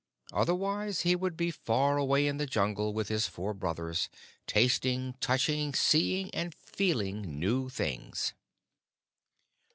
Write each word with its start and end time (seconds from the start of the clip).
Otherwise, 0.33 1.01
he 1.01 1.15
would 1.15 1.37
be 1.37 1.51
far 1.51 1.97
away 1.99 2.25
in 2.25 2.37
the 2.37 2.47
Jungle 2.47 2.91
with 2.91 3.07
his 3.09 3.27
four 3.27 3.53
brothers, 3.53 4.09
tasting, 4.47 5.13
touching, 5.21 5.75
seeing, 5.75 6.33
and 6.33 6.55
feeling 6.55 7.37
new 7.37 7.69
things. 7.69 8.33